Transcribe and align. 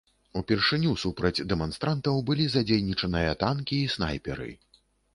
Упершыню 0.39 0.93
супраць 1.03 1.43
дэманстрантаў 1.53 2.15
былі 2.31 2.49
задзейнічаныя 2.57 3.39
танкі 3.47 3.75
і 3.87 3.91
снайперы. 3.99 4.53